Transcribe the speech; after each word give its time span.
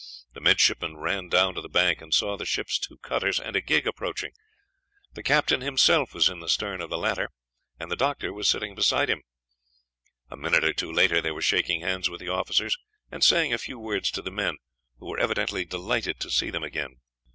The 0.33 0.41
midshipmen 0.41 0.97
ran 0.97 1.27
down 1.29 1.53
to 1.53 1.61
the 1.61 1.69
bank, 1.69 2.01
and 2.01 2.11
saw 2.11 2.35
the 2.35 2.43
ship's 2.43 2.79
two 2.79 2.97
cutters 2.97 3.39
and 3.39 3.55
a 3.55 3.61
gig 3.61 3.85
approaching. 3.85 4.31
The 5.13 5.21
captain 5.21 5.61
himself 5.61 6.15
was 6.15 6.27
in 6.27 6.39
the 6.39 6.49
stern 6.49 6.81
of 6.81 6.89
the 6.89 6.97
latter, 6.97 7.29
and 7.79 7.91
the 7.91 7.95
doctor 7.95 8.33
was 8.33 8.49
sitting 8.49 8.73
beside 8.73 9.11
him. 9.11 9.21
A 10.31 10.35
minute 10.35 10.63
or 10.63 10.73
two 10.73 10.91
later 10.91 11.21
they 11.21 11.29
were 11.29 11.39
shaking 11.43 11.81
hands 11.81 12.09
with 12.09 12.19
the 12.19 12.29
officers, 12.29 12.75
and 13.11 13.23
saying 13.23 13.53
a 13.53 13.59
few 13.59 13.77
words 13.77 14.09
to 14.13 14.23
the 14.23 14.31
men, 14.31 14.57
who 14.97 15.05
were 15.05 15.19
evidently 15.19 15.65
delighted 15.65 16.19
to 16.21 16.31
see 16.31 16.49
them 16.49 16.63
again. 16.63 16.99